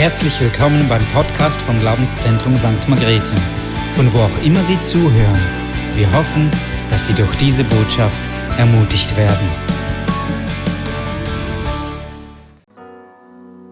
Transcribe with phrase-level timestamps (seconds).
[0.00, 2.88] Herzlich willkommen beim Podcast vom Glaubenszentrum St.
[2.88, 3.34] Margrethe,
[3.92, 5.38] von wo auch immer Sie zuhören.
[5.94, 6.50] Wir hoffen,
[6.88, 8.18] dass Sie durch diese Botschaft
[8.56, 9.46] ermutigt werden.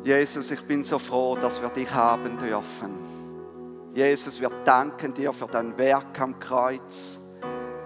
[0.05, 2.91] Jesus, ich bin so froh, dass wir dich haben dürfen.
[3.95, 7.19] Jesus, wir danken dir für dein Werk am Kreuz.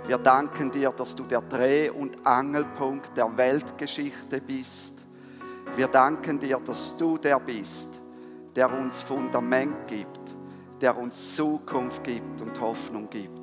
[0.05, 5.07] Wir danken dir, dass du der Dreh- und Angelpunkt der Weltgeschichte bist.
[5.77, 8.02] Wir danken dir, dass du der bist,
[8.55, 10.21] der uns Fundament gibt,
[10.81, 13.43] der uns Zukunft gibt und Hoffnung gibt.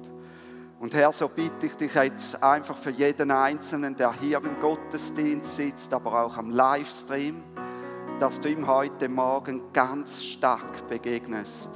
[0.80, 5.58] Und Herr, so bitte ich dich jetzt einfach für jeden Einzelnen, der hier im Gottesdienst
[5.58, 7.44] sitzt, aber auch am Livestream,
[8.20, 11.70] dass du ihm heute Morgen ganz stark begegnest.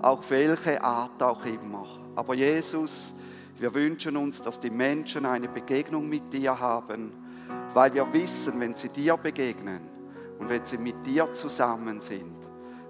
[0.00, 1.86] Auf welche Art auch immer.
[2.14, 3.12] Aber Jesus,
[3.58, 7.12] wir wünschen uns, dass die Menschen eine Begegnung mit dir haben,
[7.74, 9.80] weil wir wissen, wenn sie dir begegnen
[10.38, 12.47] und wenn sie mit dir zusammen sind,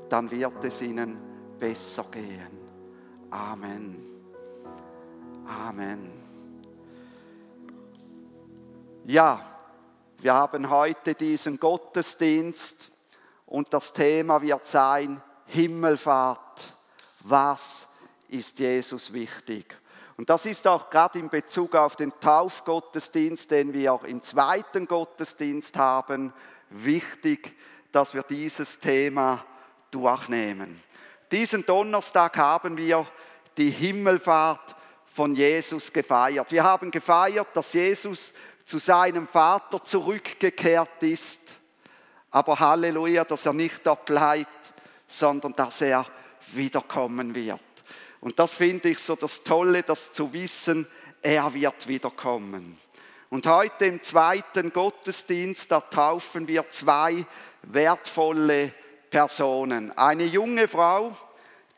[0.09, 1.19] dann wird es ihnen
[1.59, 2.59] besser gehen.
[3.31, 4.03] Amen.
[5.47, 6.13] Amen.
[9.05, 9.41] Ja,
[10.19, 12.91] wir haben heute diesen Gottesdienst
[13.47, 16.75] und das Thema wird sein Himmelfahrt.
[17.21, 17.87] Was
[18.29, 19.77] ist Jesus wichtig?
[20.19, 24.87] Und das ist auch gerade in Bezug auf den Taufgottesdienst, den wir auch im zweiten
[24.87, 26.33] Gottesdienst haben,
[26.71, 27.57] wichtig,
[27.93, 29.45] dass wir dieses Thema
[29.91, 30.83] durchnehmen.
[31.31, 33.07] Diesen Donnerstag haben wir
[33.57, 34.75] die Himmelfahrt
[35.07, 36.51] von Jesus gefeiert.
[36.53, 38.33] Wir haben gefeiert, dass Jesus
[38.65, 41.41] zu seinem Vater zurückgekehrt ist.
[42.31, 44.73] Aber Halleluja, dass er nicht dort bleibt,
[45.07, 46.07] sondern dass er
[46.53, 47.61] wiederkommen wird.
[48.21, 50.87] Und das finde ich so das Tolle, das zu wissen,
[51.23, 52.79] er wird wiederkommen.
[53.31, 57.27] Und heute im zweiten Gottesdienst, da taufen wir zwei
[57.63, 58.73] wertvolle
[59.11, 59.97] Personen.
[59.97, 61.17] Eine junge Frau,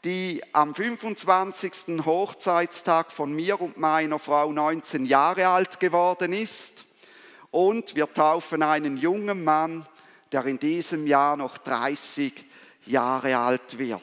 [0.04, 2.04] die am 25.
[2.04, 6.84] Hochzeitstag von mir und meiner Frau 19 Jahre alt geworden ist.
[7.50, 9.86] Und wir taufen einen jungen Mann,
[10.32, 12.32] der in diesem Jahr noch 30
[12.86, 14.00] Jahre alt wird.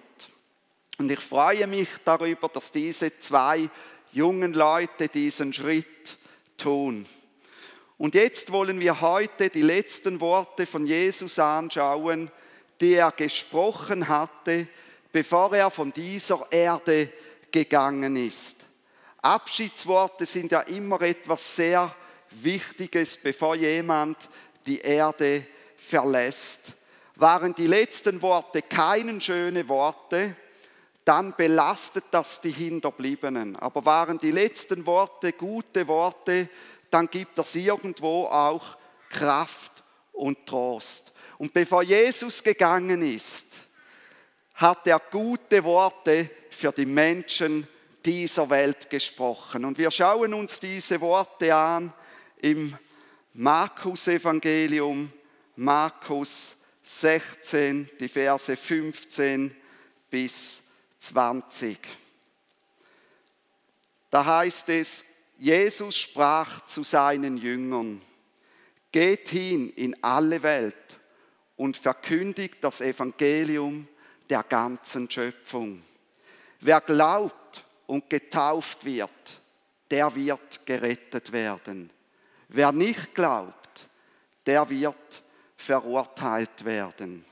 [0.97, 3.69] Und ich freue mich darüber, dass diese zwei
[4.11, 6.17] jungen Leute diesen Schritt
[6.57, 7.05] tun.
[7.97, 12.31] Und jetzt wollen wir heute die letzten Worte von Jesus anschauen,
[12.79, 14.67] die er gesprochen hatte,
[15.11, 17.09] bevor er von dieser Erde
[17.51, 18.57] gegangen ist.
[19.21, 21.93] Abschiedsworte sind ja immer etwas sehr
[22.29, 24.17] Wichtiges, bevor jemand
[24.65, 25.45] die Erde
[25.75, 26.73] verlässt.
[27.15, 30.35] Waren die letzten Worte keine schönen Worte,
[31.03, 33.55] dann belastet das die Hinterbliebenen.
[33.55, 36.49] Aber waren die letzten Worte gute Worte,
[36.91, 38.77] dann gibt das irgendwo auch
[39.09, 39.71] Kraft
[40.11, 41.13] und Trost.
[41.37, 43.47] Und bevor Jesus gegangen ist,
[44.55, 47.67] hat er gute Worte für die Menschen
[48.03, 49.65] dieser Welt gesprochen.
[49.65, 51.93] Und wir schauen uns diese Worte an
[52.37, 52.75] im
[53.33, 55.11] Markus-Evangelium,
[55.57, 59.55] Markus 16, die Verse 15
[60.09, 60.61] bis
[60.99, 61.77] 20.
[64.09, 65.03] Da heißt es,
[65.37, 68.01] Jesus sprach zu seinen Jüngern,
[68.91, 70.86] geht hin in alle Welt
[71.57, 73.87] und verkündigt das Evangelium
[74.29, 75.83] der ganzen Schöpfung.
[76.61, 79.41] Wer glaubt und getauft wird,
[79.91, 81.89] der wird gerettet werden.
[82.49, 83.87] Wer nicht glaubt,
[84.45, 85.23] der wird
[85.55, 87.25] verurteilt werden.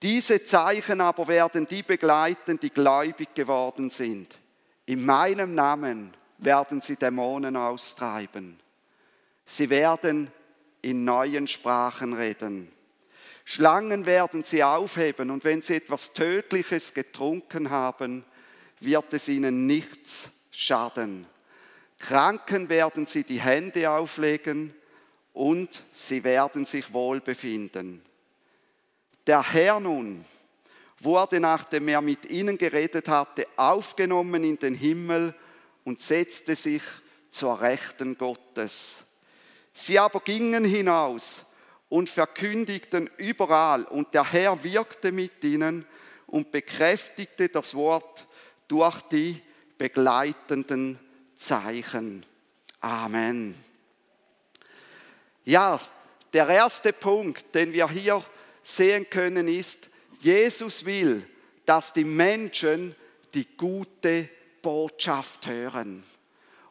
[0.00, 4.38] Diese Zeichen aber werden die begleiten, die gläubig geworden sind.
[4.86, 8.60] In meinem Namen werden sie Dämonen austreiben.
[9.44, 10.30] Sie werden
[10.82, 12.70] in neuen Sprachen reden.
[13.44, 18.24] Schlangen werden sie aufheben und wenn sie etwas Tödliches getrunken haben,
[18.80, 21.26] wird es ihnen nichts schaden.
[21.98, 24.74] Kranken werden sie die Hände auflegen
[25.32, 28.02] und sie werden sich wohl befinden.
[29.26, 30.24] Der Herr nun
[31.00, 35.34] wurde, nachdem er mit ihnen geredet hatte, aufgenommen in den Himmel
[35.84, 36.82] und setzte sich
[37.30, 39.04] zur Rechten Gottes.
[39.78, 41.44] Sie aber gingen hinaus
[41.88, 45.86] und verkündigten überall, und der Herr wirkte mit ihnen
[46.26, 48.26] und bekräftigte das Wort
[48.66, 49.40] durch die
[49.78, 50.98] begleitenden
[51.36, 52.26] Zeichen.
[52.80, 53.54] Amen.
[55.44, 55.80] Ja,
[56.32, 58.24] der erste Punkt, den wir hier
[58.64, 59.88] sehen können, ist,
[60.20, 61.24] Jesus will,
[61.64, 62.96] dass die Menschen
[63.32, 64.28] die gute
[64.60, 66.02] Botschaft hören.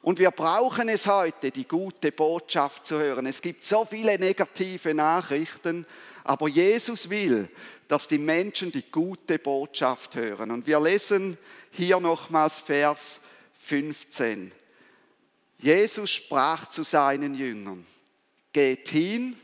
[0.01, 3.25] Und wir brauchen es heute, die gute Botschaft zu hören.
[3.25, 5.85] Es gibt so viele negative Nachrichten,
[6.23, 7.49] aber Jesus will,
[7.88, 10.51] dass die Menschen die gute Botschaft hören.
[10.51, 11.38] Und wir lesen
[11.71, 13.19] hier nochmals Vers
[13.59, 14.51] 15.
[15.59, 17.85] Jesus sprach zu seinen Jüngern,
[18.53, 19.35] geht hin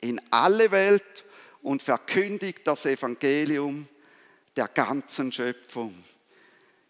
[0.00, 1.24] in alle Welt
[1.62, 3.88] und verkündigt das Evangelium
[4.56, 5.94] der ganzen Schöpfung.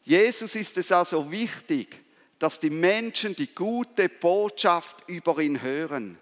[0.04, 2.03] Jesus ist es also wichtig,
[2.38, 6.18] dass die Menschen die gute Botschaft über ihn hören.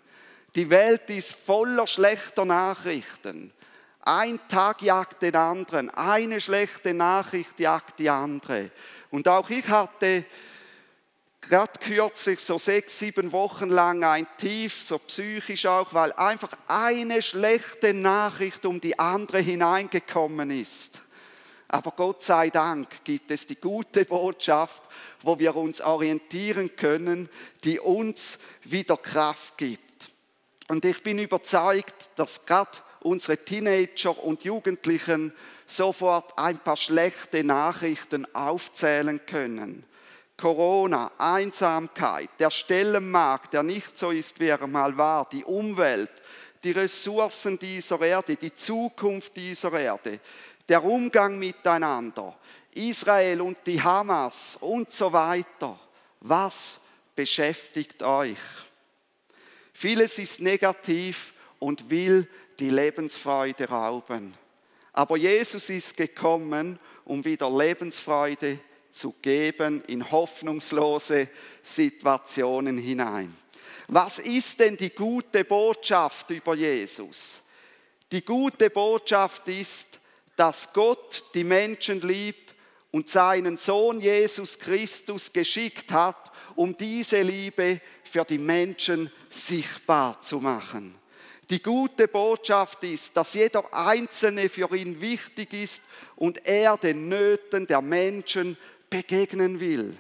[0.54, 3.52] Die Welt ist voller schlechter Nachrichten.
[4.00, 8.70] Ein Tag jagt den anderen, eine schlechte Nachricht jagt die andere.
[9.10, 10.24] Und auch ich hatte
[11.40, 17.20] gerade kürzlich so sechs, sieben Wochen lang ein Tief, so psychisch auch, weil einfach eine
[17.22, 21.01] schlechte Nachricht um die andere hineingekommen ist.
[21.72, 24.82] Aber Gott sei Dank gibt es die gute Botschaft,
[25.22, 27.30] wo wir uns orientieren können,
[27.64, 29.80] die uns wieder Kraft gibt.
[30.68, 35.32] Und ich bin überzeugt, dass gerade unsere Teenager und Jugendlichen
[35.64, 39.84] sofort ein paar schlechte Nachrichten aufzählen können.
[40.36, 46.10] Corona, Einsamkeit, der Stellenmarkt, der nicht so ist, wie er mal war, die Umwelt,
[46.64, 50.20] die Ressourcen dieser Erde, die Zukunft dieser Erde,
[50.68, 52.36] der Umgang miteinander,
[52.74, 55.78] Israel und die Hamas und so weiter.
[56.20, 56.80] Was
[57.14, 58.38] beschäftigt euch?
[59.72, 62.28] Vieles ist negativ und will
[62.58, 64.34] die Lebensfreude rauben.
[64.92, 68.58] Aber Jesus ist gekommen, um wieder Lebensfreude
[68.92, 71.28] zu geben in hoffnungslose
[71.62, 73.34] Situationen hinein.
[73.88, 77.40] Was ist denn die gute Botschaft über Jesus?
[78.10, 79.98] Die gute Botschaft ist,
[80.36, 82.54] dass Gott die Menschen liebt
[82.90, 90.38] und seinen Sohn Jesus Christus geschickt hat, um diese Liebe für die Menschen sichtbar zu
[90.38, 90.94] machen.
[91.50, 95.82] Die gute Botschaft ist, dass jeder Einzelne für ihn wichtig ist
[96.16, 98.56] und er den Nöten der Menschen
[98.88, 99.96] begegnen will.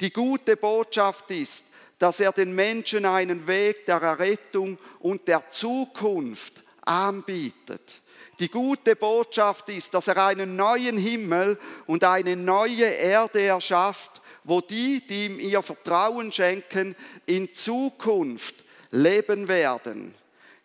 [0.00, 1.64] Die gute Botschaft ist,
[1.98, 8.02] dass er den Menschen einen Weg der Errettung und der Zukunft anbietet.
[8.40, 14.60] Die gute Botschaft ist, dass er einen neuen Himmel und eine neue Erde erschafft, wo
[14.60, 16.96] die, die ihm ihr Vertrauen schenken,
[17.26, 20.14] in Zukunft leben werden.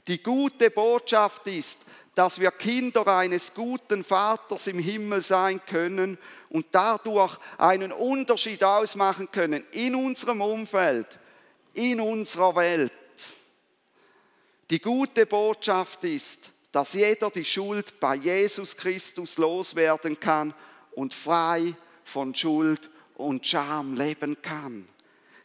[0.07, 1.79] Die gute Botschaft ist,
[2.15, 6.17] dass wir Kinder eines guten Vaters im Himmel sein können
[6.49, 11.07] und dadurch einen Unterschied ausmachen können in unserem Umfeld,
[11.75, 12.91] in unserer Welt.
[14.69, 20.53] Die gute Botschaft ist, dass jeder die Schuld bei Jesus Christus loswerden kann
[20.91, 21.73] und frei
[22.03, 24.87] von Schuld und Scham leben kann.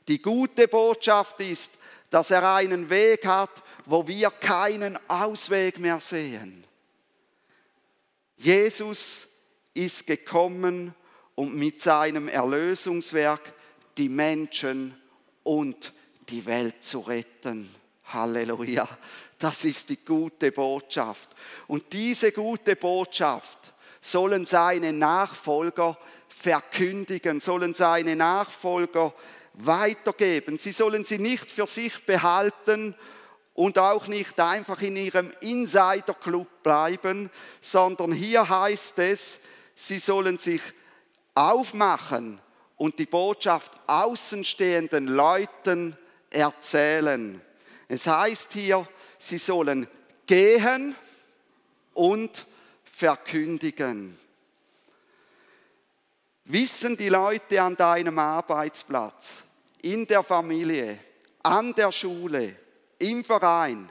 [0.08, 1.72] Die gute Botschaft ist,
[2.10, 6.64] dass er einen Weg hat, wo wir keinen Ausweg mehr sehen.
[8.36, 9.26] Jesus
[9.72, 10.94] ist gekommen,
[11.34, 13.52] um mit seinem Erlösungswerk
[13.96, 14.94] die Menschen
[15.42, 15.92] und
[16.28, 17.68] die Welt zu retten.
[18.04, 18.86] Halleluja.
[19.44, 21.28] Das ist die gute Botschaft.
[21.66, 25.98] Und diese gute Botschaft sollen seine Nachfolger
[26.28, 29.12] verkündigen, sollen seine Nachfolger
[29.52, 30.56] weitergeben.
[30.56, 32.94] Sie sollen sie nicht für sich behalten
[33.52, 37.28] und auch nicht einfach in ihrem Insider-Club bleiben,
[37.60, 39.40] sondern hier heißt es,
[39.74, 40.62] sie sollen sich
[41.34, 42.40] aufmachen
[42.78, 45.98] und die Botschaft außenstehenden Leuten
[46.30, 47.42] erzählen.
[47.88, 48.88] Es heißt hier,
[49.24, 49.86] sie sollen
[50.26, 50.94] gehen
[51.94, 52.46] und
[52.84, 54.18] verkündigen.
[56.44, 59.42] Wissen die Leute an deinem Arbeitsplatz,
[59.82, 60.98] in der Familie,
[61.42, 62.56] an der Schule,
[62.98, 63.90] im Verein,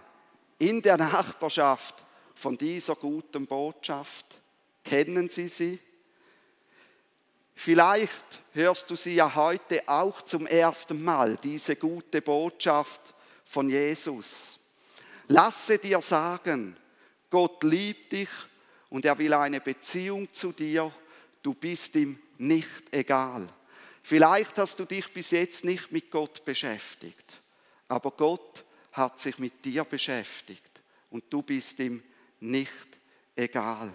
[0.60, 2.04] in der Nachbarschaft
[2.36, 4.26] von dieser guten Botschaft?
[4.84, 5.80] Kennen sie sie?
[7.56, 13.14] Vielleicht hörst du sie ja heute auch zum ersten Mal, diese gute Botschaft
[13.46, 14.60] von Jesus.
[15.28, 16.76] Lasse dir sagen,
[17.30, 18.30] Gott liebt dich
[18.90, 20.94] und er will eine Beziehung zu dir.
[21.42, 23.48] Du bist ihm nicht egal.
[24.04, 27.42] Vielleicht hast du dich bis jetzt nicht mit Gott beschäftigt,
[27.88, 32.04] aber Gott hat sich mit dir beschäftigt und du bist ihm
[32.42, 32.88] nicht
[33.36, 33.92] egal.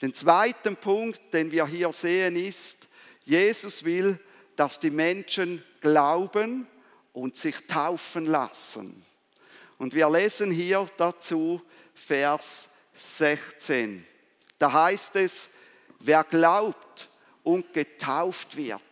[0.00, 2.86] Den zweiten Punkt, den wir hier sehen, ist,
[3.24, 4.18] Jesus will,
[4.54, 6.66] dass die Menschen glauben
[7.12, 9.04] und sich taufen lassen.
[9.78, 11.62] Und wir lesen hier dazu
[11.94, 14.04] Vers 16.
[14.58, 15.48] Da heißt es,
[16.00, 17.08] wer glaubt
[17.44, 18.82] und getauft wird,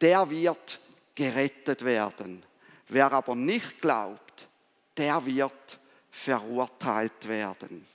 [0.00, 0.80] der wird
[1.14, 2.44] gerettet werden.
[2.88, 4.48] Wer aber nicht glaubt,
[4.96, 5.78] der wird
[6.10, 7.86] verurteilt werden.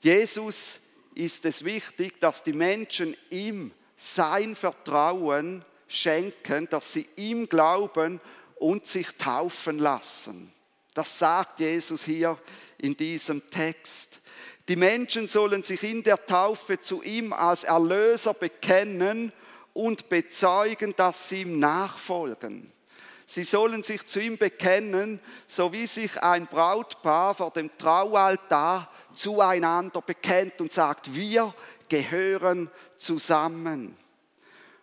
[0.00, 0.80] Jesus
[1.14, 8.20] ist es wichtig, dass die Menschen ihm sein Vertrauen schenken, dass sie ihm glauben
[8.62, 10.52] und sich taufen lassen.
[10.94, 12.38] Das sagt Jesus hier
[12.78, 14.20] in diesem Text.
[14.68, 19.32] Die Menschen sollen sich in der Taufe zu ihm als Erlöser bekennen
[19.72, 22.70] und bezeugen, dass sie ihm nachfolgen.
[23.26, 30.02] Sie sollen sich zu ihm bekennen, so wie sich ein Brautpaar vor dem Traualtar zueinander
[30.02, 31.52] bekennt und sagt, wir
[31.88, 33.96] gehören zusammen.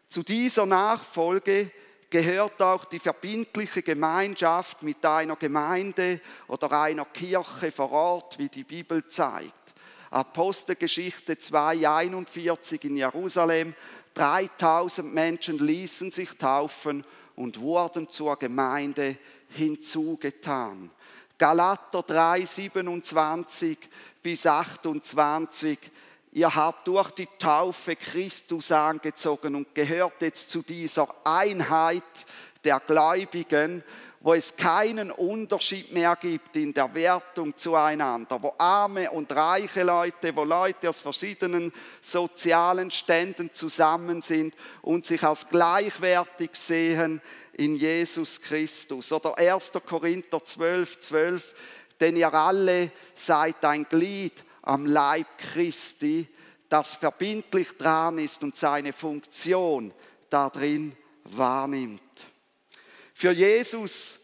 [0.10, 1.72] Zu dieser Nachfolge
[2.10, 8.63] gehört auch die verbindliche Gemeinschaft mit einer Gemeinde oder einer Kirche vor Ort, wie die
[8.63, 9.54] Bibel zeigt.
[10.10, 13.75] Apostelgeschichte 2.41 in Jerusalem,
[14.16, 19.18] 3000 Menschen ließen sich taufen und wurden zur Gemeinde
[19.50, 20.89] hinzugetan.
[21.38, 23.78] Galater 3, 27
[24.22, 25.80] bis 28.
[26.32, 32.04] Ihr habt durch die Taufe Christus angezogen und gehört jetzt zu dieser Einheit
[32.64, 33.84] der Gläubigen
[34.22, 40.36] wo es keinen Unterschied mehr gibt in der Wertung zueinander, wo arme und reiche Leute,
[40.36, 41.72] wo Leute aus verschiedenen
[42.02, 47.22] sozialen Ständen zusammen sind und sich als gleichwertig sehen
[47.54, 49.12] in Jesus Christus.
[49.14, 49.72] Oder 1.
[49.86, 51.56] Korinther 12, 12,
[52.02, 56.28] denn ihr alle seid ein Glied am Leib Christi,
[56.70, 59.92] das verbindlich dran ist und seine Funktion
[60.30, 62.04] darin wahrnimmt.
[63.16, 64.20] Für Jesus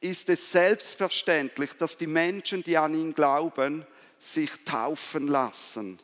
[0.00, 3.86] ist es selbstverständlich, dass die Menschen, die an ihn glauben,
[4.18, 6.00] sich taufen lassen.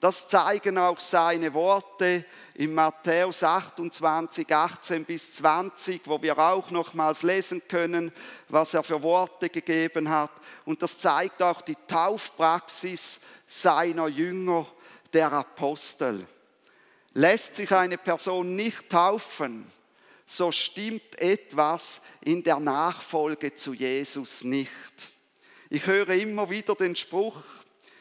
[0.00, 7.22] Das zeigen auch seine Worte in Matthäus 28, 18 bis 20, wo wir auch nochmals
[7.22, 8.10] lesen können,
[8.48, 10.30] was er für Worte gegeben hat.
[10.64, 14.66] Und das zeigt auch die Taufpraxis seiner Jünger,
[15.12, 16.26] der Apostel.
[17.12, 19.70] Lässt sich eine Person nicht taufen,
[20.24, 24.92] so stimmt etwas in der Nachfolge zu Jesus nicht.
[25.68, 27.42] Ich höre immer wieder den Spruch,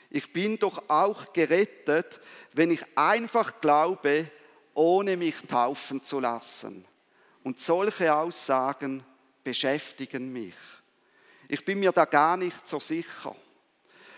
[0.10, 2.20] ich bin doch auch gerettet,
[2.54, 4.30] wenn ich einfach glaube,
[4.74, 6.86] ohne mich taufen zu lassen.
[7.44, 9.04] Und solche Aussagen
[9.44, 10.56] beschäftigen mich.
[11.48, 13.36] Ich bin mir da gar nicht so sicher.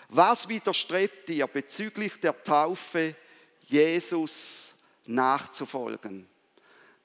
[0.09, 3.15] Was widerstrebt dir bezüglich der Taufe,
[3.67, 4.73] Jesus
[5.05, 6.27] nachzufolgen?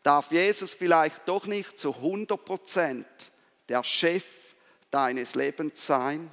[0.07, 3.09] darf Jesus vielleicht doch nicht zu 100 Prozent
[3.69, 4.25] der Chef
[4.89, 6.31] deines Lebens sein?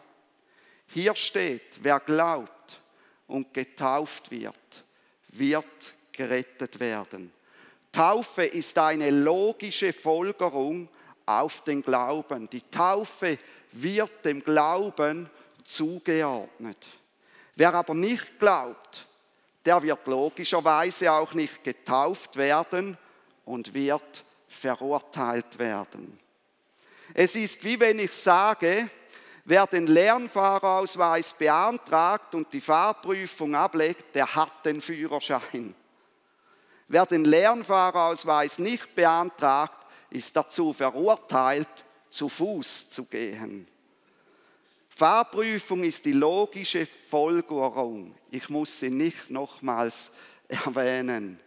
[0.93, 2.79] Hier steht, wer glaubt
[3.27, 4.83] und getauft wird,
[5.29, 7.31] wird gerettet werden.
[7.91, 10.87] Taufe ist eine logische Folgerung
[11.25, 12.47] auf den Glauben.
[12.49, 13.39] Die Taufe
[13.71, 15.29] wird dem Glauben
[15.65, 16.87] zugeordnet.
[17.55, 19.07] Wer aber nicht glaubt,
[19.65, 22.97] der wird logischerweise auch nicht getauft werden
[23.45, 26.19] und wird verurteilt werden.
[27.15, 28.89] Es ist wie wenn ich sage,
[29.45, 35.75] wer den Lernfahrerausweis beantragt und die Fahrprüfung ablegt, der hat den Führerschein.
[36.87, 41.67] Wer den Lernfahrerausweis nicht beantragt, ist dazu verurteilt,
[42.09, 43.67] zu Fuß zu gehen.
[44.89, 48.15] Fahrprüfung ist die logische Folgerung.
[48.29, 50.11] Ich muss sie nicht nochmals
[50.47, 51.39] erwähnen.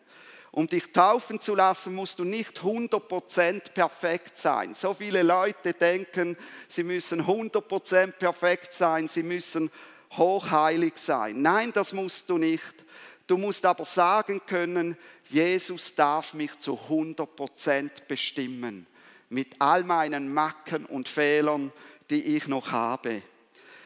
[0.57, 4.75] Um dich taufen zu lassen, musst du nicht 100% perfekt sein.
[4.75, 6.35] So viele Leute denken,
[6.67, 9.71] sie müssen 100% perfekt sein, sie müssen
[10.13, 11.43] hochheilig sein.
[11.43, 12.87] Nein, das musst du nicht.
[13.27, 14.97] Du musst aber sagen können,
[15.29, 18.87] Jesus darf mich zu 100% bestimmen.
[19.29, 21.71] Mit all meinen Macken und Fehlern,
[22.09, 23.21] die ich noch habe.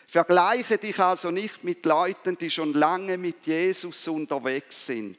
[0.07, 5.19] Vergleiche dich also nicht mit Leuten, die schon lange mit Jesus unterwegs sind.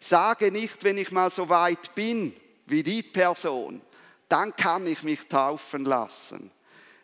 [0.00, 2.34] Sage nicht, wenn ich mal so weit bin
[2.66, 3.80] wie die Person,
[4.28, 6.50] dann kann ich mich taufen lassen.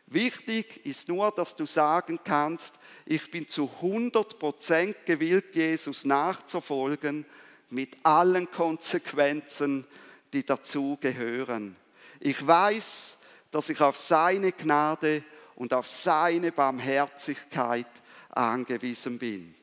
[0.06, 7.26] Wichtig ist nur, dass du sagen kannst, ich bin zu 100% gewillt, Jesus nachzufolgen,
[7.70, 9.86] mit allen Konsequenzen,
[10.32, 11.76] die dazu gehören.
[12.20, 13.16] Ich weiß,
[13.50, 15.24] dass ich auf seine Gnade
[15.56, 17.86] und auf seine Barmherzigkeit
[18.30, 19.54] angewiesen bin.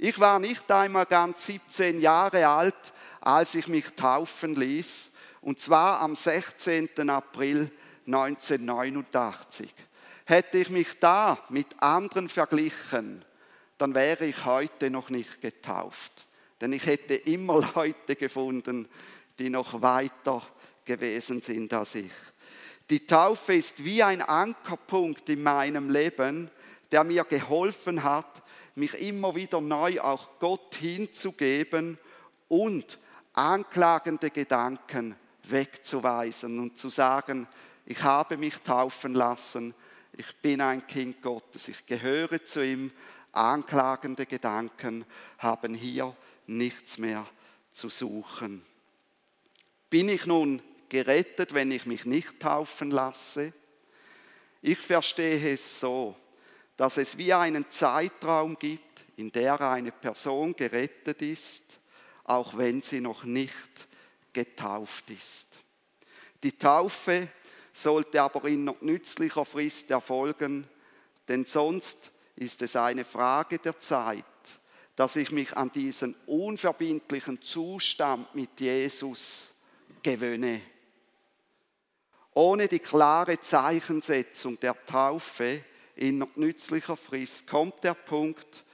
[0.00, 6.00] Ich war nicht einmal ganz 17 Jahre alt, als ich mich taufen ließ, und zwar
[6.00, 7.10] am 16.
[7.10, 7.68] April
[8.06, 9.74] 1989.
[10.24, 13.24] Hätte ich mich da mit anderen verglichen,
[13.76, 16.26] dann wäre ich heute noch nicht getauft.
[16.60, 18.88] Denn ich hätte immer Leute gefunden,
[19.40, 20.42] die noch weiter
[20.84, 22.12] gewesen sind als ich.
[22.88, 26.52] Die Taufe ist wie ein Ankerpunkt in meinem Leben,
[26.92, 28.42] der mir geholfen hat,
[28.78, 31.98] mich immer wieder neu auch Gott hinzugeben
[32.48, 32.98] und
[33.34, 37.46] anklagende Gedanken wegzuweisen und zu sagen,
[37.86, 39.74] ich habe mich taufen lassen,
[40.12, 42.90] ich bin ein Kind Gottes, ich gehöre zu ihm,
[43.32, 45.04] anklagende Gedanken
[45.38, 46.14] haben hier
[46.46, 47.26] nichts mehr
[47.72, 48.62] zu suchen.
[49.90, 53.52] Bin ich nun gerettet, wenn ich mich nicht taufen lasse?
[54.60, 56.16] Ich verstehe es so,
[56.78, 61.78] dass es wie einen Zeitraum gibt, in der eine Person gerettet ist,
[62.22, 63.88] auch wenn sie noch nicht
[64.32, 65.58] getauft ist.
[66.40, 67.28] Die Taufe
[67.72, 70.68] sollte aber in nützlicher Frist erfolgen,
[71.26, 74.24] denn sonst ist es eine Frage der Zeit,
[74.94, 79.52] dass ich mich an diesen unverbindlichen Zustand mit Jesus
[80.00, 80.60] gewöhne.
[82.34, 85.64] Ohne die klare Zeichensetzung der Taufe
[85.98, 88.64] in nützlicher Frist kommt der Punkt,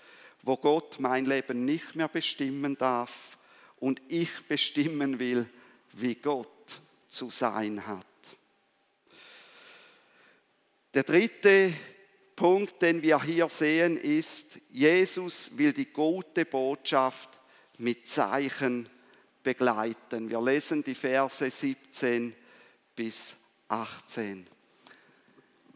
[0.43, 3.39] wo Gott mein Leben nicht mehr bestimmen darf
[3.77, 5.49] und ich bestimmen will,
[5.93, 6.49] wie Gott
[7.09, 8.07] zu sein hat.
[10.93, 11.73] Der dritte
[12.37, 17.31] Punkt, den wir hier sehen, ist, Jesus will die gute Botschaft
[17.79, 18.89] mit Zeichen
[19.43, 20.29] begleiten.
[20.29, 22.35] Wir lesen die Verse 17
[22.95, 23.35] bis
[23.69, 24.47] 18.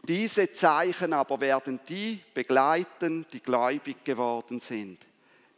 [0.03, 5.05] Diese Zeichen aber werden die begleiten, die gläubig geworden sind.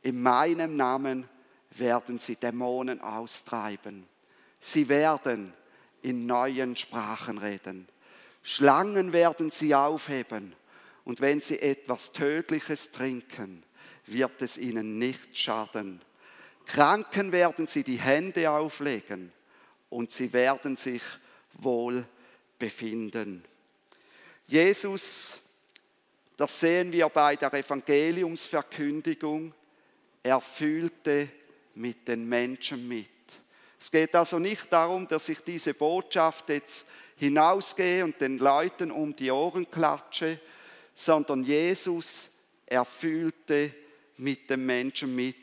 [0.02, 1.30] In meinem Namen
[1.72, 4.08] werden sie Dämonen austreiben.
[4.60, 5.54] Sie werden
[6.02, 7.88] in neuen Sprachen reden.
[8.44, 10.54] Schlangen werden sie aufheben.
[11.04, 13.64] Und wenn sie etwas Tödliches trinken,
[14.06, 16.02] wird es ihnen nicht schaden.
[16.66, 19.32] Kranken werden sie die Hände auflegen
[19.90, 21.02] und sie werden sich
[21.54, 22.06] wohl
[22.60, 23.44] befinden.
[24.52, 25.38] Jesus,
[26.36, 29.54] das sehen wir bei der Evangeliumsverkündigung,
[30.22, 31.30] er fühlte
[31.76, 33.08] mit den Menschen mit.
[33.80, 36.86] Es geht also nicht darum, dass ich diese Botschaft jetzt
[37.16, 40.38] hinausgehe und den Leuten um die Ohren klatsche,
[40.94, 42.28] sondern Jesus,
[42.66, 43.74] er fühlte
[44.18, 45.38] mit den Menschen mit.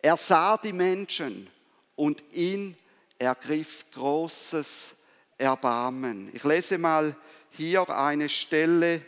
[0.00, 1.50] Er sah die Menschen
[1.96, 2.76] und ihn
[3.18, 4.94] ergriff großes
[5.38, 6.30] Erbarmen.
[6.32, 7.16] Ich lese mal
[7.56, 9.00] hier eine Stelle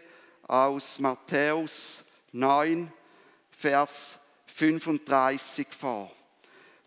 [0.46, 2.92] aus Matthäus 9,
[3.50, 6.10] Vers 35 vor.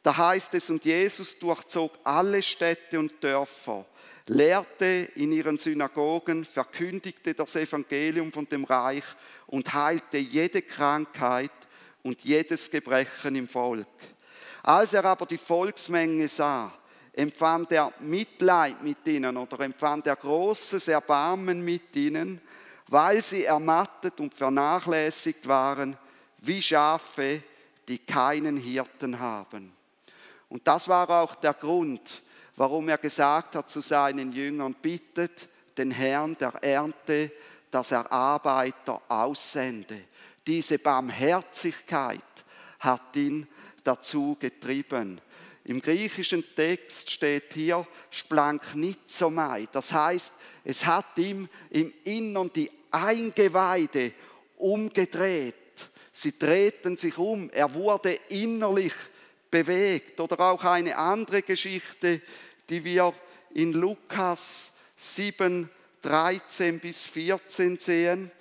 [0.01, 3.85] Da heißt es, und Jesus durchzog alle Städte und Dörfer,
[4.27, 9.03] lehrte in ihren Synagogen, verkündigte das Evangelium von dem Reich
[9.47, 11.51] und heilte jede Krankheit
[12.03, 13.87] und jedes Gebrechen im Volk.
[14.63, 16.73] Als er aber die Volksmenge sah,
[17.13, 22.41] empfand er Mitleid mit ihnen oder empfand er großes Erbarmen mit ihnen,
[22.87, 25.97] weil sie ermattet und vernachlässigt waren,
[26.39, 27.43] wie Schafe,
[27.87, 29.73] die keinen Hirten haben.
[30.47, 32.21] Und das war auch der Grund,
[32.55, 37.31] warum er gesagt hat zu seinen Jüngern, bittet den Herrn der Ernte,
[37.71, 40.01] dass er Arbeiter aussende.
[40.45, 42.19] Diese Barmherzigkeit
[42.79, 43.47] hat ihn
[43.83, 45.21] dazu getrieben.
[45.69, 49.67] Im griechischen Text steht hier Splanknizomai.
[49.71, 54.13] Das heißt, es hat ihm im Innern die Eingeweide
[54.57, 55.53] umgedreht.
[56.11, 57.51] Sie drehten sich um.
[57.51, 58.93] Er wurde innerlich
[59.51, 60.19] bewegt.
[60.19, 62.19] Oder auch eine andere Geschichte,
[62.67, 63.13] die wir
[63.53, 65.69] in Lukas 7,
[66.01, 68.31] 13 bis 14 sehen.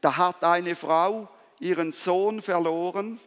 [0.00, 3.18] Da hat eine Frau ihren Sohn verloren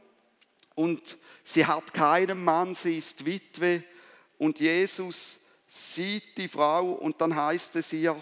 [0.80, 1.18] und
[1.52, 3.84] Sie hat keinen Mann, sie ist Witwe
[4.38, 8.16] und Jesus sieht die Frau und dann heißt es ihr,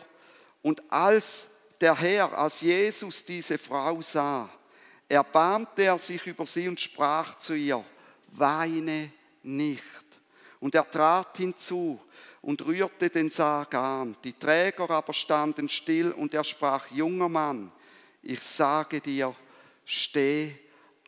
[0.62, 1.50] und als
[1.82, 4.50] der Herr, als Jesus diese Frau sah,
[5.10, 7.84] erbarmte er sich über sie und sprach zu ihr,
[8.32, 9.12] weine
[9.44, 10.06] nicht.
[10.62, 12.00] Und er trat hinzu
[12.42, 14.16] und rührte den Sarg an.
[14.24, 17.74] Die Träger aber standen still und er sprach, junger Mann,
[18.24, 19.36] ich sage dir,
[19.84, 20.56] steh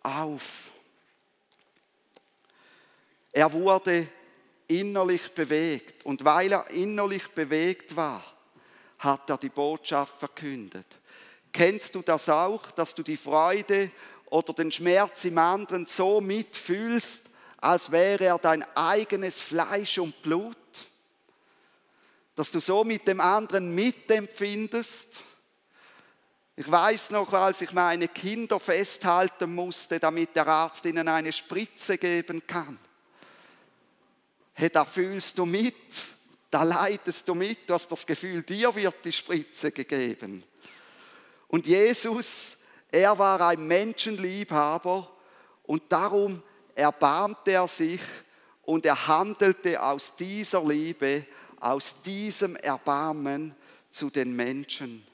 [0.04, 0.72] auf.
[3.32, 4.10] Er wurde
[4.70, 6.06] innerlich bewegt.
[6.06, 8.24] Und weil er innerlich bewegt war,
[9.00, 10.88] hat er die Botschaft verkündet.
[11.52, 13.92] Kennst du das auch, dass du die Freude
[14.30, 17.24] oder den Schmerz im anderen so mitfühlst,
[17.58, 20.56] als wäre er dein eigenes Fleisch und Blut?
[22.36, 25.24] Dass du so mit dem anderen mitempfindest?
[26.56, 31.98] Ich weiß noch, als ich meine Kinder festhalten musste, damit der Arzt ihnen eine Spritze
[31.98, 32.78] geben kann
[34.60, 35.74] hey, da fühlst du mit.
[36.52, 40.44] Da leidest du mit, du hast das Gefühl, dir wird die Spritze gegeben.
[41.48, 42.58] Und Jesus,
[42.92, 45.10] er war ein Menschenliebhaber
[45.64, 46.42] und darum
[46.74, 48.02] erbarmte er sich
[48.64, 51.26] und er handelte aus dieser Liebe,
[51.60, 53.56] aus diesem Erbarmen
[53.92, 55.06] zu den Menschen.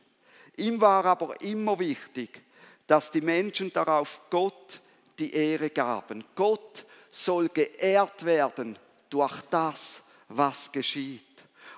[0.58, 2.42] Ihm war aber immer wichtig,
[2.88, 4.80] dass die Menschen darauf Gott
[5.20, 6.24] die Ehre gaben.
[6.34, 8.80] Gott soll geehrt werden
[9.16, 11.22] durch das, was geschieht.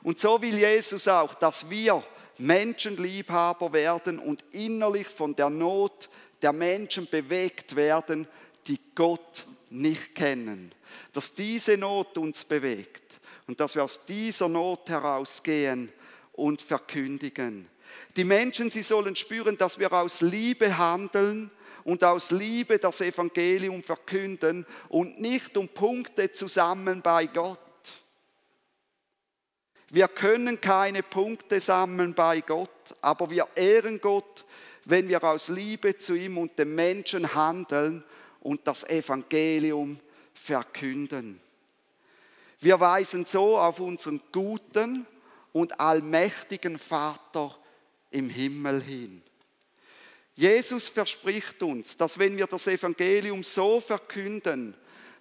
[0.02, 2.04] Und so will Jesus auch, dass wir
[2.40, 6.10] Menschenliebhaber werden und innerlich von der Not
[6.42, 8.28] der Menschen bewegt werden,
[8.66, 10.72] die Gott nicht kennen.
[11.14, 15.94] Dass diese Not uns bewegt und dass wir aus dieser Not herausgehen
[16.34, 17.70] und verkündigen.
[18.16, 21.52] Die Menschen, sie sollen spüren, dass wir aus Liebe handeln
[21.88, 27.60] und aus Liebe das Evangelium verkünden und nicht um Punkte zusammen bei Gott.
[29.90, 34.44] Wir können keine Punkte sammeln bei Gott, aber wir ehren Gott,
[34.84, 38.04] wenn wir aus Liebe zu ihm und den Menschen handeln
[38.42, 39.98] und das Evangelium
[40.34, 41.40] verkünden.
[42.60, 45.08] Wir weisen so auf unseren guten
[45.54, 47.58] und allmächtigen Vater
[48.12, 49.24] im Himmel hin.
[50.38, 54.76] Jesus verspricht uns, dass wenn wir das Evangelium so verkünden,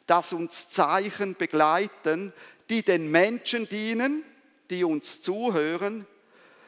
[0.06, 2.34] dass uns Zeichen begleiten,
[2.68, 4.24] die den Menschen dienen,
[4.68, 6.06] die uns zuhören,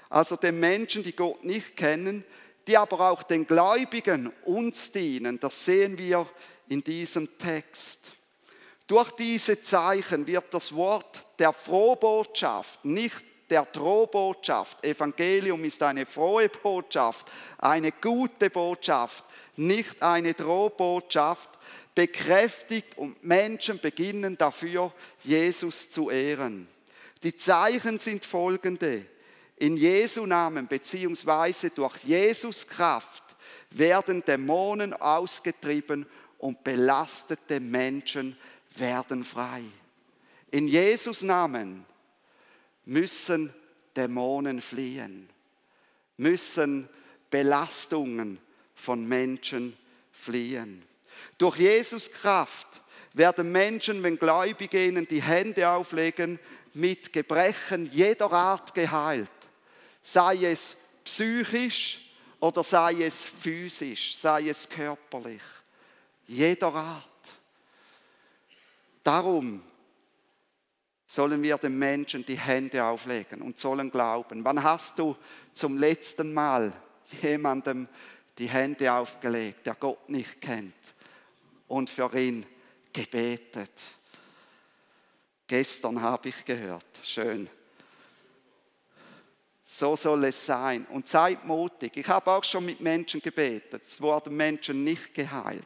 [0.09, 2.25] also den Menschen, die Gott nicht kennen,
[2.67, 5.39] die aber auch den Gläubigen uns dienen.
[5.39, 6.27] Das sehen wir
[6.69, 8.11] in diesem Text.
[8.87, 14.85] Durch diese Zeichen wird das Wort der Frohbotschaft nicht der Drohbotschaft.
[14.85, 17.27] Evangelium ist eine frohe Botschaft,
[17.59, 19.25] eine gute Botschaft,
[19.57, 21.51] nicht eine Drohbotschaft,
[21.95, 24.93] bekräftigt und Menschen beginnen dafür,
[25.25, 26.69] Jesus zu ehren.
[27.23, 29.05] Die Zeichen sind folgende.
[29.57, 33.25] In Jesu Namen beziehungsweise durch Jesus Kraft
[33.71, 36.07] werden Dämonen ausgetrieben
[36.39, 38.37] und belastete Menschen
[38.77, 39.63] werden frei.
[40.51, 41.85] In Jesus Namen
[42.89, 43.53] müssen
[43.95, 45.29] Dämonen fliehen,
[46.17, 46.89] müssen
[47.31, 48.39] Belastungen
[48.75, 49.77] von Menschen
[50.11, 50.83] fliehen.
[51.37, 52.81] Durch Jesus Kraft
[53.13, 56.39] werden Menschen, wenn Gläubige ihnen die Hände auflegen,
[56.75, 59.31] mit Gebrechen jeder Art geheilt.
[60.03, 65.43] Sei es psychisch oder sei es physisch, sei es körperlich.
[66.27, 67.05] Jeder Art.
[69.03, 69.63] Darum
[71.09, 74.45] sollen wir den Menschen die Hände auflegen und sollen glauben.
[74.45, 75.17] Wann hast du
[75.55, 76.71] zum letzten Mal
[77.23, 77.89] jemandem
[78.37, 80.77] die Hände aufgelegt, der Gott nicht kennt
[81.67, 82.45] und für ihn
[82.93, 83.73] gebetet?
[85.47, 86.85] Gestern habe ich gehört.
[87.03, 87.49] Schön.
[89.65, 90.85] So soll es sein.
[90.91, 91.97] Und seid mutig.
[91.97, 93.83] Ich habe auch schon mit Menschen gebetet.
[93.87, 95.65] Es wurden Menschen nicht geheilt.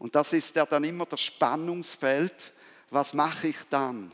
[0.00, 2.52] Und das ist ja dann immer das Spannungsfeld.
[2.90, 4.12] Was mache ich dann?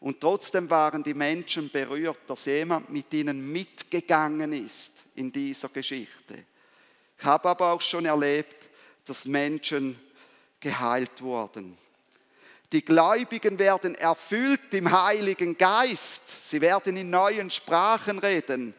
[0.00, 6.44] Und trotzdem waren die Menschen berührt, dass jemand mit ihnen mitgegangen ist in dieser Geschichte.
[7.18, 8.68] Ich habe aber auch schon erlebt,
[9.06, 9.98] dass Menschen
[10.60, 11.76] geheilt wurden.
[12.72, 16.50] Die Gläubigen werden erfüllt im Heiligen Geist.
[16.50, 18.74] Sie werden in neuen Sprachen reden.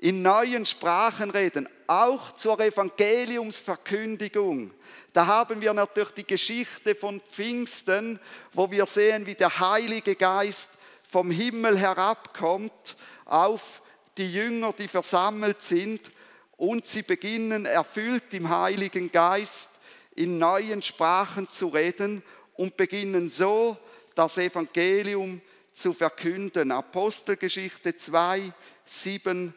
[0.00, 4.72] In neuen Sprachen reden, auch zur Evangeliumsverkündigung.
[5.12, 8.20] Da haben wir natürlich die Geschichte von Pfingsten,
[8.52, 10.70] wo wir sehen, wie der Heilige Geist
[11.10, 13.82] vom Himmel herabkommt auf
[14.16, 16.12] die Jünger, die versammelt sind,
[16.56, 19.70] und sie beginnen erfüllt im Heiligen Geist
[20.14, 22.22] in neuen Sprachen zu reden
[22.54, 23.76] und beginnen so
[24.14, 25.40] das Evangelium
[25.72, 26.70] zu verkünden.
[26.72, 28.52] Apostelgeschichte 2,
[28.84, 29.54] 7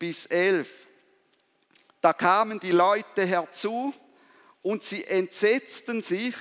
[0.00, 0.88] bis 11.
[2.00, 3.94] Da kamen die Leute herzu
[4.62, 6.34] und sie entsetzten sich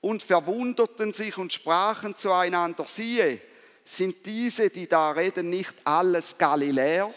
[0.00, 3.40] und verwunderten sich und sprachen zueinander, siehe,
[3.84, 7.14] sind diese, die da reden, nicht alles Galiläer?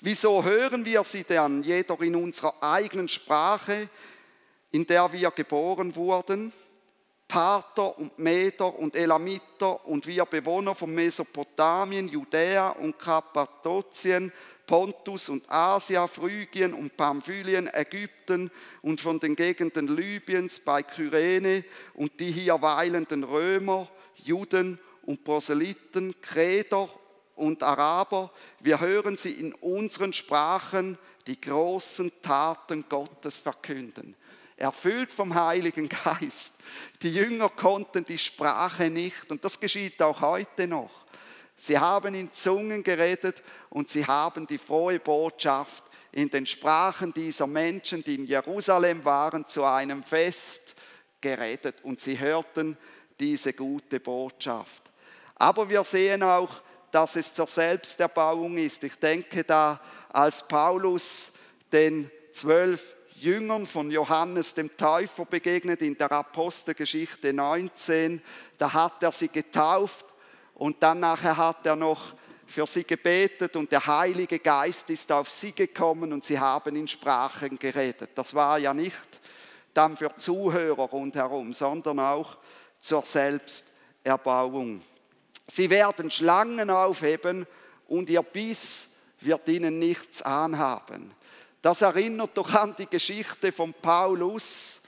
[0.00, 3.90] Wieso hören wir sie dann, jeder in unserer eigenen Sprache,
[4.70, 6.50] in der wir geboren wurden,
[7.30, 14.32] Parther und Meder und Elamiter und wir Bewohner von Mesopotamien, Judäa und Kappadokien,
[14.66, 18.50] Pontus und Asia, Phrygien und Pamphylien, Ägypten
[18.82, 21.62] und von den Gegenden Libyens bei Kyrene
[21.94, 26.88] und die hier weilenden Römer, Juden und Proselyten, Kreder
[27.36, 34.16] und Araber, wir hören sie in unseren Sprachen die großen Taten Gottes verkünden.
[34.60, 36.54] Erfüllt vom Heiligen Geist.
[37.02, 40.90] Die Jünger konnten die Sprache nicht und das geschieht auch heute noch.
[41.58, 47.46] Sie haben in Zungen geredet und sie haben die frohe Botschaft in den Sprachen dieser
[47.46, 50.74] Menschen, die in Jerusalem waren, zu einem Fest
[51.20, 52.76] geredet und sie hörten
[53.18, 54.82] diese gute Botschaft.
[55.36, 58.82] Aber wir sehen auch, dass es zur Selbsterbauung ist.
[58.84, 61.30] Ich denke da, als Paulus
[61.72, 68.22] den zwölf Jüngern von Johannes dem Täufer begegnet in der Apostelgeschichte 19,
[68.56, 70.06] da hat er sie getauft
[70.54, 72.14] und dann nachher hat er noch
[72.46, 76.88] für sie gebetet und der Heilige Geist ist auf sie gekommen und sie haben in
[76.88, 78.10] Sprachen geredet.
[78.14, 79.20] Das war ja nicht
[79.74, 82.38] dann für Zuhörer rundherum, sondern auch
[82.80, 84.80] zur Selbsterbauung.
[85.46, 87.46] Sie werden Schlangen aufheben
[87.86, 88.88] und ihr Biss
[89.20, 91.12] wird ihnen nichts anhaben.
[91.62, 94.80] Das erinnert doch an die Geschichte von Paulus,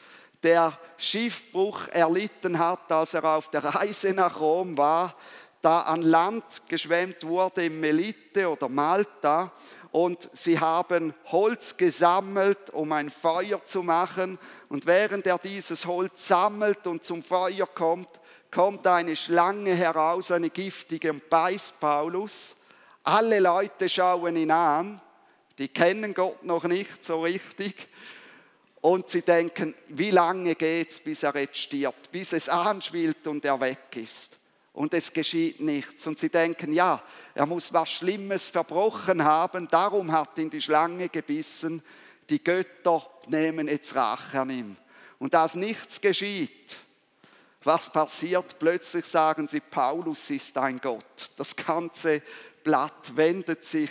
[0.43, 5.15] der Schiffbruch erlitten hat, als er auf der Reise nach Rom war
[5.63, 9.53] da an Land geschwemmt wurde in Melite oder Malta
[9.93, 14.39] und sie haben Holz gesammelt, um ein Feuer zu machen.
[14.69, 18.09] Und während er dieses Holz sammelt und zum Feuer kommt,
[18.51, 22.57] kommt eine Schlange heraus, eine giftige, und beißt Paulus.
[23.05, 25.01] Alle Leute schauen ihn an,
[25.59, 27.89] die kennen Gott noch nicht so richtig.
[28.81, 33.45] Und sie denken, wie lange geht es, bis er jetzt stirbt, bis es anschwillt und
[33.45, 34.39] er weg ist
[34.73, 36.07] und es geschieht nichts.
[36.07, 37.03] Und sie denken, ja,
[37.35, 41.83] er muss was Schlimmes verbrochen haben, darum hat ihn die Schlange gebissen.
[42.29, 44.77] Die Götter nehmen jetzt Rache an ihm.
[45.19, 46.79] Und als nichts geschieht,
[47.63, 48.59] was passiert?
[48.59, 51.31] Plötzlich sagen sie, Paulus ist ein Gott.
[51.37, 52.23] Das ganze
[52.65, 53.91] Blatt wendet sich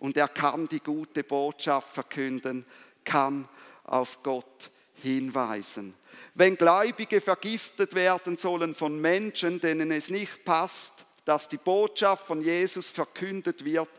[0.00, 2.66] und er kann die gute Botschaft verkünden,
[3.04, 3.48] kann
[3.84, 5.94] auf Gott hinweisen.
[6.34, 12.42] Wenn Gläubige vergiftet werden sollen von Menschen, denen es nicht passt, dass die Botschaft von
[12.42, 13.90] Jesus verkündet wird,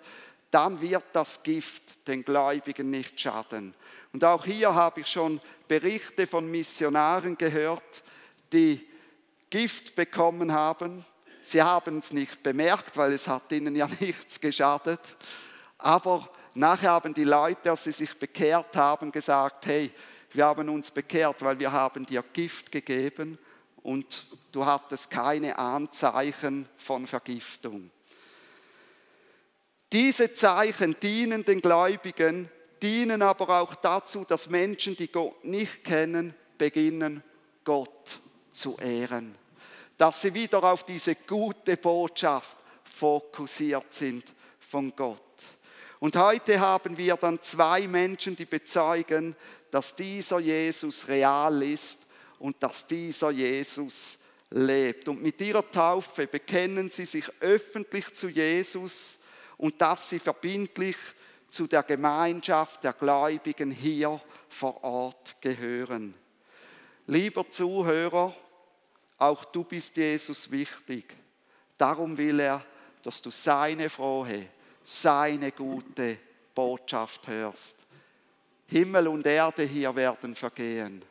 [0.50, 3.74] dann wird das Gift den Gläubigen nicht schaden.
[4.12, 8.04] Und auch hier habe ich schon Berichte von Missionaren gehört,
[8.52, 8.86] die
[9.50, 11.06] Gift bekommen haben.
[11.44, 15.00] Sie haben es nicht bemerkt, weil es hat ihnen ja nichts geschadet.
[15.82, 19.92] Aber nachher haben die Leute, als sie sich bekehrt haben, gesagt, hey,
[20.32, 23.38] wir haben uns bekehrt, weil wir haben dir Gift gegeben
[23.84, 27.90] und du hattest keine Anzeichen von Vergiftung.
[29.92, 32.50] Diese Zeichen dienen den Gläubigen,
[32.82, 37.24] dienen aber auch dazu, dass Menschen, die Gott nicht kennen, beginnen,
[37.64, 39.36] Gott zu ehren.
[39.98, 44.24] Dass sie wieder auf diese gute Botschaft fokussiert sind
[44.60, 45.22] von Gott.
[46.02, 49.36] Und heute haben wir dann zwei Menschen, die bezeugen,
[49.70, 52.00] dass dieser Jesus real ist
[52.40, 54.18] und dass dieser Jesus
[54.50, 55.08] lebt.
[55.10, 59.20] Und mit ihrer Taufe bekennen sie sich öffentlich zu Jesus
[59.58, 60.96] und dass sie verbindlich
[61.52, 66.16] zu der Gemeinschaft der Gläubigen hier vor Ort gehören.
[67.06, 68.36] Lieber Zuhörer,
[69.20, 71.14] auch du bist Jesus wichtig.
[71.78, 72.66] Darum will er,
[73.04, 74.48] dass du seine frohe,
[74.84, 76.18] seine gute
[76.54, 77.78] Botschaft hörst.
[78.68, 81.04] Himmel und Erde hier werden vergehen,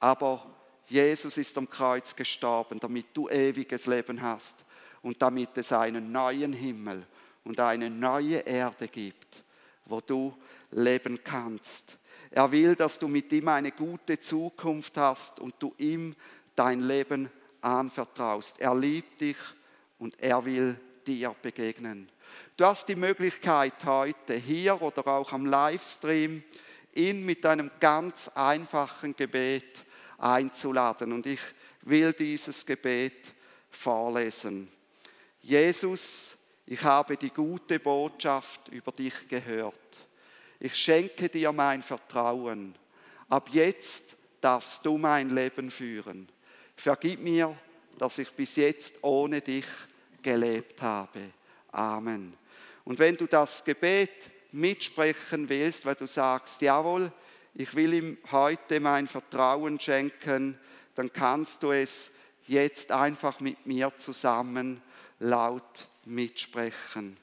[0.00, 0.46] aber
[0.88, 4.54] Jesus ist am Kreuz gestorben, damit du ewiges Leben hast
[5.02, 7.06] und damit es einen neuen Himmel
[7.44, 9.42] und eine neue Erde gibt,
[9.84, 10.34] wo du
[10.70, 11.98] leben kannst.
[12.30, 16.14] Er will, dass du mit ihm eine gute Zukunft hast und du ihm
[16.54, 18.60] dein Leben anvertraust.
[18.60, 19.36] Er liebt dich
[19.98, 22.08] und er will dir begegnen.
[22.56, 26.42] Du hast die Möglichkeit heute hier oder auch am Livestream,
[26.94, 29.84] ihn mit einem ganz einfachen Gebet
[30.18, 31.12] einzuladen.
[31.12, 31.40] Und ich
[31.82, 33.32] will dieses Gebet
[33.70, 34.68] vorlesen.
[35.40, 36.36] Jesus,
[36.66, 39.74] ich habe die gute Botschaft über dich gehört.
[40.60, 42.74] Ich schenke dir mein Vertrauen.
[43.28, 46.28] Ab jetzt darfst du mein Leben führen.
[46.76, 47.56] Vergib mir,
[47.96, 49.66] dass ich bis jetzt ohne dich
[50.22, 51.30] gelebt habe.
[51.72, 52.34] Amen.
[52.84, 57.12] Und wenn du das Gebet mitsprechen willst, weil du sagst, jawohl,
[57.54, 60.58] ich will ihm heute mein Vertrauen schenken,
[60.94, 62.10] dann kannst du es
[62.46, 64.80] jetzt einfach mit mir zusammen
[65.18, 67.16] laut mitsprechen.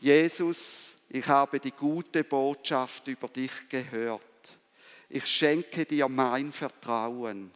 [0.00, 4.22] Jesus, ich habe die gute Botschaft über dich gehört.
[5.08, 7.50] Ich schenke dir mein Vertrauen.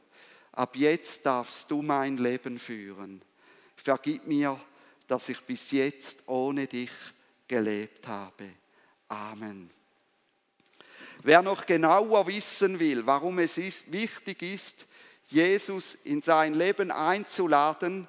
[0.52, 3.22] Ab jetzt darfst du mein Leben führen.
[3.76, 4.60] Vergib mir
[5.06, 6.90] dass ich bis jetzt ohne dich
[7.46, 8.50] gelebt habe.
[9.08, 9.70] Amen.
[11.22, 14.86] Wer noch genauer wissen will, warum es ist, wichtig ist,
[15.30, 18.06] Jesus in sein Leben einzuladen,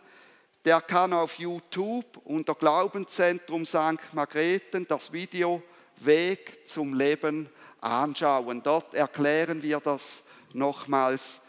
[0.65, 4.13] der kann auf YouTube unter Glaubenszentrum St.
[4.13, 5.62] Margrethen das Video
[5.97, 8.62] Weg zum Leben anschauen.
[8.63, 11.39] Dort erklären wir das nochmals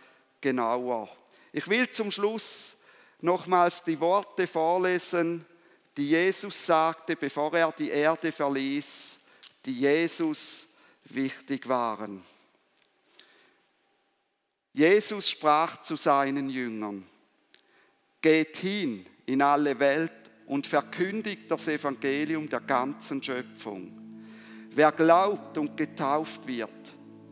[0.40, 1.08] genauer.
[1.52, 2.75] Ich will zum Schluss
[3.26, 5.44] nochmals die Worte vorlesen,
[5.96, 9.18] die Jesus sagte, bevor er die Erde verließ,
[9.64, 10.66] die Jesus
[11.06, 12.22] wichtig waren.
[14.72, 17.04] Jesus sprach zu seinen Jüngern,
[18.22, 20.12] geht hin in alle Welt
[20.46, 23.92] und verkündigt das Evangelium der ganzen Schöpfung.
[24.70, 26.70] Wer glaubt und getauft wird,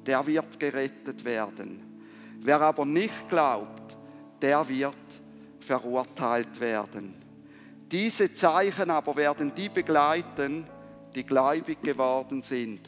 [0.07, 2.03] der wird gerettet werden.
[2.41, 3.97] Wer aber nicht glaubt,
[4.41, 5.24] der wird
[5.65, 7.15] verurteilt werden.
[7.91, 10.67] Diese Zeichen aber werden die begleiten,
[11.15, 12.81] die gläubig geworden sind.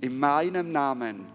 [0.00, 1.26] In meinem Namen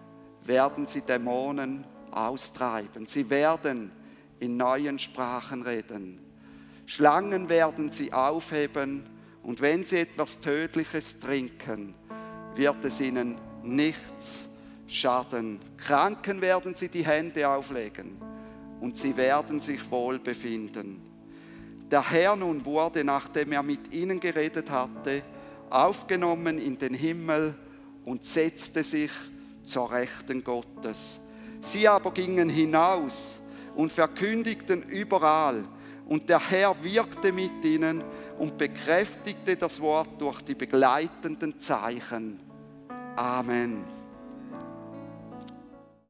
[0.43, 3.05] werden sie Dämonen austreiben.
[3.05, 3.91] Sie werden
[4.39, 6.19] in neuen Sprachen reden.
[6.85, 9.09] Schlangen werden sie aufheben
[9.41, 11.95] und wenn sie etwas Tödliches trinken,
[12.55, 14.49] wird es ihnen nichts
[14.87, 15.59] schaden.
[15.77, 18.32] Kranken werden sie die Hände auflegen
[18.83, 21.01] und sie werden sich wohl befinden.
[21.89, 25.23] Der Herr nun wurde, nachdem er mit ihnen geredet hatte,
[25.69, 27.55] aufgenommen in den Himmel
[28.03, 29.11] und setzte sich
[29.63, 31.17] zur Rechten Gottes.
[31.61, 33.39] Sie aber gingen hinaus
[33.73, 35.63] und verkündigten überall,
[36.05, 38.03] und der Herr wirkte mit ihnen
[38.37, 42.37] und bekräftigte das Wort durch die begleitenden Zeichen.
[43.15, 43.92] Amen.